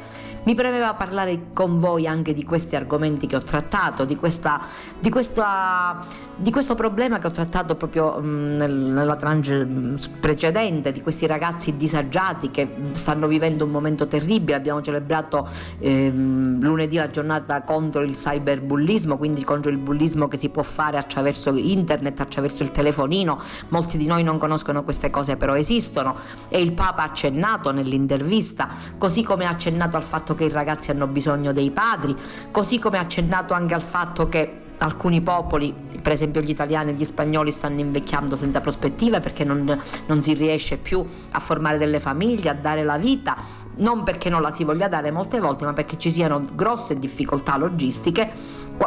[0.46, 4.60] Mi premeva parlare con voi anche di questi argomenti che ho trattato, di, questa,
[5.00, 11.02] di, questa, di questo problema che ho trattato proprio nel- nella tranche mh, precedente, di
[11.02, 14.58] questi ragazzi disagiati che stanno vivendo un momento terribile.
[14.58, 15.48] Abbiamo celebrato
[15.80, 20.98] ehm, lunedì la giornata contro il cyberbullismo, quindi contro il bullismo che si può fare
[20.98, 23.39] attraverso internet, attraverso il telefonino.
[23.70, 26.16] Molti di noi non conoscono queste cose, però esistono.
[26.50, 28.68] E il Papa ha accennato nell'intervista,
[28.98, 32.16] così come ha accennato al fatto che i ragazzi hanno bisogno dei padri,
[32.52, 36.94] così come ha accennato anche al fatto che alcuni popoli, per esempio gli italiani e
[36.94, 42.00] gli spagnoli, stanno invecchiando senza prospettive perché non, non si riesce più a formare delle
[42.00, 43.38] famiglie, a dare la vita,
[43.78, 47.58] non perché non la si voglia dare molte volte, ma perché ci siano grosse difficoltà
[47.58, 48.32] logistiche,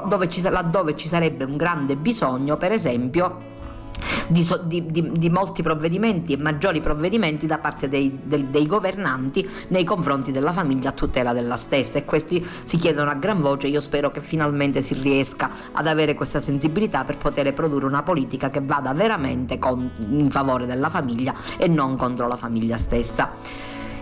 [0.07, 3.55] dove ci, laddove ci sarebbe un grande bisogno, per esempio,
[4.29, 9.85] di, di- di- molti provvedimenti e maggiori provvedimenti da parte dei, del- dei governanti nei
[9.85, 13.81] confronti della famiglia a tutela della stessa e questi si chiedono a gran voce io
[13.81, 18.61] spero che finalmente si riesca ad avere questa sensibilità per poter produrre una politica che
[18.63, 23.31] vada veramente con- in favore della famiglia e non contro la famiglia stessa.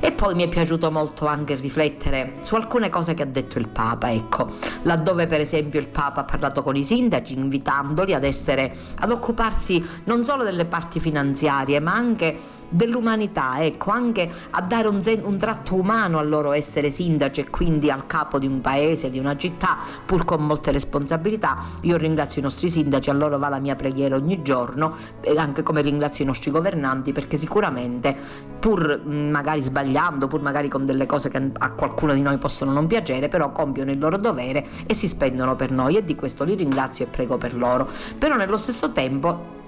[0.05, 3.69] E poi mi è piaciuto molto anche riflettere su alcune cose che ha detto il
[3.69, 4.49] Papa, ecco,
[4.83, 9.83] laddove per esempio il Papa ha parlato con i sindaci invitandoli ad essere, ad occuparsi
[10.05, 12.37] non solo delle parti finanziarie, ma anche
[12.69, 17.91] dell'umanità, ecco, anche a dare un, un tratto umano al loro essere sindaci e quindi
[17.91, 21.57] al capo di un paese, di una città, pur con molte responsabilità.
[21.83, 24.95] Io ringrazio i nostri sindaci, a loro va la mia preghiera ogni giorno,
[25.37, 28.17] anche come ringrazio i nostri governanti, perché sicuramente,
[28.59, 32.87] pur magari sbagliando, pur magari con delle cose che a qualcuno di noi possono non
[32.87, 36.55] piacere, però compiono il loro dovere e si spendono per noi e di questo li
[36.55, 37.89] ringrazio e prego per loro.
[38.19, 39.63] Però nello stesso tempo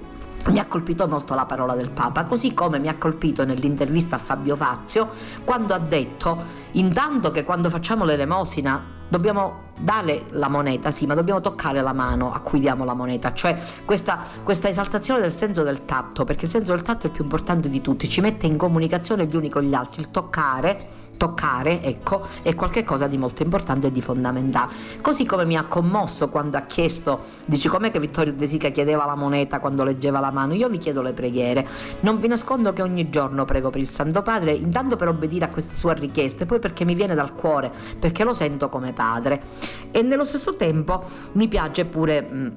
[0.49, 4.19] mi ha colpito molto la parola del Papa, così come mi ha colpito nell'intervista a
[4.19, 5.11] Fabio Fazio
[5.45, 11.41] quando ha detto intanto che quando facciamo l'elemosina dobbiamo dare la moneta, sì, ma dobbiamo
[11.41, 15.85] toccare la mano a cui diamo la moneta, cioè questa, questa esaltazione del senso del
[15.85, 18.57] tatto, perché il senso del tatto è il più importante di tutti, ci mette in
[18.57, 23.89] comunicazione gli uni con gli altri, il toccare toccare, ecco, è qualcosa di molto importante
[23.89, 24.73] e di fondamentale.
[25.01, 29.05] Così come mi ha commosso quando ha chiesto, dici com'è che Vittorio De Sica chiedeva
[29.07, 31.67] la moneta quando leggeva la mano, io vi chiedo le preghiere.
[32.01, 35.49] Non vi nascondo che ogni giorno prego per il Santo Padre, intanto per obbedire a
[35.49, 39.43] queste sue richieste, poi perché mi viene dal cuore, perché lo sento come padre.
[39.91, 42.55] E nello stesso tempo mi piace pure...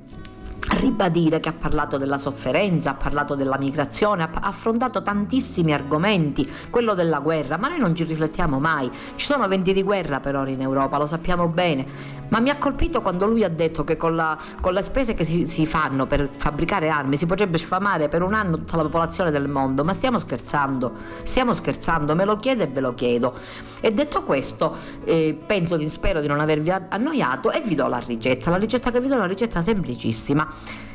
[0.79, 6.93] ribadire che ha parlato della sofferenza, ha parlato della migrazione, ha affrontato tantissimi argomenti, quello
[6.93, 8.89] della guerra, ma noi non ci riflettiamo mai.
[9.15, 11.85] Ci sono venti di guerra per ora in Europa, lo sappiamo bene,
[12.29, 15.23] ma mi ha colpito quando lui ha detto che con, la- con le spese che
[15.23, 19.31] si, si fanno per fabbricare armi si potrebbe sfamare per un anno tutta la popolazione
[19.31, 20.93] del mondo, ma stiamo scherzando,
[21.23, 23.35] stiamo scherzando, me lo chiedo e ve lo chiedo.
[23.81, 28.49] E detto questo, eh, penso spero di non avervi annoiato e vi do la ricetta.
[28.49, 30.47] La ricetta che vi do è una ricetta semplicissima.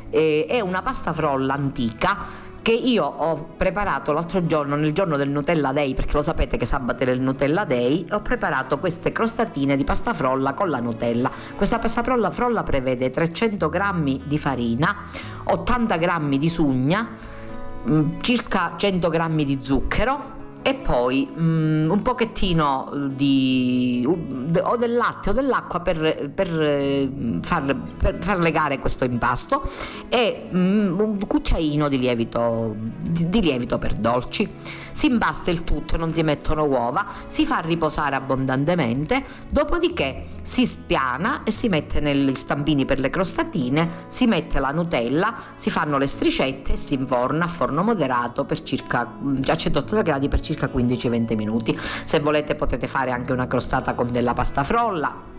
[0.09, 5.29] Eh, è una pasta frolla antica che io ho preparato l'altro giorno, nel giorno del
[5.29, 9.77] Nutella Day, perché lo sapete che sabato è il Nutella Day, ho preparato queste crostatine
[9.77, 11.29] di pasta frolla con la Nutella.
[11.55, 14.95] Questa pasta frolla, frolla prevede 300 g di farina,
[15.43, 17.07] 80 g di sugna,
[17.87, 20.34] mm, circa 100 g di zucchero,
[20.67, 26.47] e poi um, un pochettino di o del latte o dell'acqua per, per,
[27.43, 29.61] far, per far, legare questo impasto
[30.09, 34.49] e um, un cucciaino di lievito, di, di lievito per dolci.
[34.95, 41.43] Si imbasta il tutto, non si mettono uova, si fa riposare abbondantemente, dopodiché si spiana
[41.43, 46.07] e si mette negli stampini per le crostatine, si mette la Nutella, si fanno le
[46.07, 49.01] striscette e si inforna a forno moderato circa
[49.45, 51.77] a 180 gradi per circa 15-20 minuti.
[51.77, 55.34] Se volete potete fare anche una crostata con della pasta frolla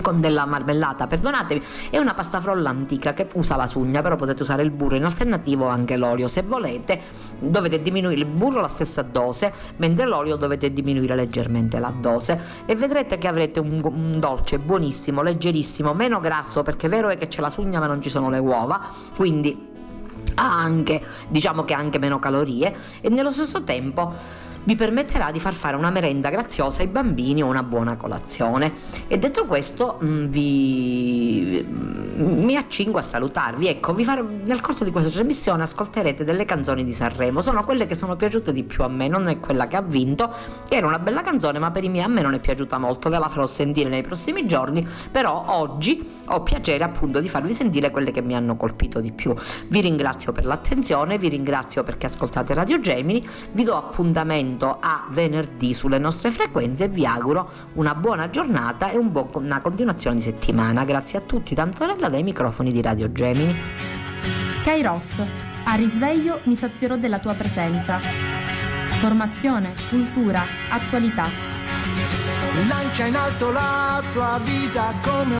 [0.00, 4.42] con della marmellata, perdonatemi, è una pasta frolla antica che usa la sugna, però potete
[4.42, 6.28] usare il burro in alternativo anche l'olio.
[6.28, 7.00] Se volete
[7.38, 12.74] dovete diminuire il burro la stessa dose, mentre l'olio dovete diminuire leggermente la dose e
[12.74, 17.28] vedrete che avrete un, un dolce buonissimo, leggerissimo, meno grasso perché è vero è che
[17.28, 19.74] c'è la sugna ma non ci sono le uova, quindi
[20.34, 24.12] ha anche, diciamo che ha anche meno calorie e nello stesso tempo
[24.66, 28.72] vi permetterà di far fare una merenda graziosa ai bambini o una buona colazione.
[29.06, 33.68] E detto questo, mm, vi, mm, mi accingo a salutarvi.
[33.68, 37.42] Ecco, far, nel corso di questa trasmissione ascolterete delle canzoni di Sanremo.
[37.42, 40.32] Sono quelle che sono piaciute di più a me, non è quella che ha vinto,
[40.68, 43.08] era una bella canzone, ma per i miei a me non è piaciuta molto.
[43.08, 44.84] Ve la farò sentire nei prossimi giorni.
[45.12, 49.32] Però oggi ho piacere appunto di farvi sentire quelle che mi hanno colpito di più.
[49.68, 55.06] Vi ringrazio per l'attenzione, vi ringrazio perché ascoltate Radio Gemini, vi do appuntamento appuntamento a
[55.10, 60.16] venerdì sulle nostre frequenze e vi auguro una buona giornata e un buon, una continuazione
[60.16, 60.84] di settimana.
[60.84, 63.54] Grazie a tutti, Tantorella dai microfoni di Radio Gemini.
[64.64, 65.22] Kairos,
[65.64, 67.98] a risveglio mi sazierò della tua presenza.
[68.98, 71.28] Formazione, cultura, attualità.
[72.68, 75.34] Lancia in alto la tua vita come